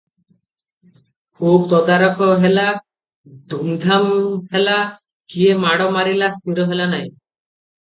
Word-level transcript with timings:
ଖୁବ୍ 1.41 1.67
ତଦାରଖ 1.73 2.29
ହେଲା, 2.45 2.63
ଧୂମଧାମ 3.53 4.17
ହେଲା, 4.57 4.81
କିଏ 5.37 5.55
ମାଡ଼ 5.69 5.93
ମାରିଲା 6.01 6.33
ସ୍ଥିର 6.41 6.69
ହେଲା 6.75 6.93
ନାହିଁ। 6.97 7.09